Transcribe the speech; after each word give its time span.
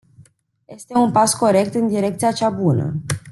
Este 0.65 0.95
un 0.97 1.11
pas 1.11 1.33
corect 1.33 1.73
în 1.73 1.87
direcția 1.87 2.31
cea 2.31 2.49
bună. 2.49 3.01